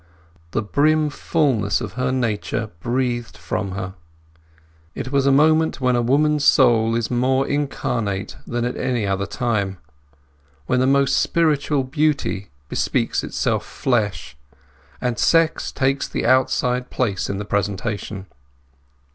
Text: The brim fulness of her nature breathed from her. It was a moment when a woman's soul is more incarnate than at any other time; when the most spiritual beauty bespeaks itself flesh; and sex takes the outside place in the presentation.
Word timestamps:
The 0.49 0.63
brim 0.63 1.11
fulness 1.11 1.79
of 1.79 1.93
her 1.93 2.11
nature 2.11 2.71
breathed 2.79 3.37
from 3.37 3.73
her. 3.73 3.93
It 4.95 5.11
was 5.11 5.27
a 5.27 5.31
moment 5.31 5.79
when 5.79 5.95
a 5.95 6.01
woman's 6.01 6.43
soul 6.43 6.95
is 6.95 7.11
more 7.11 7.47
incarnate 7.47 8.35
than 8.47 8.65
at 8.65 8.75
any 8.75 9.05
other 9.05 9.27
time; 9.27 9.77
when 10.65 10.79
the 10.79 10.87
most 10.87 11.17
spiritual 11.19 11.83
beauty 11.83 12.49
bespeaks 12.67 13.23
itself 13.23 13.63
flesh; 13.63 14.35
and 14.99 15.19
sex 15.19 15.71
takes 15.71 16.07
the 16.07 16.25
outside 16.25 16.89
place 16.89 17.29
in 17.29 17.37
the 17.37 17.45
presentation. 17.45 18.25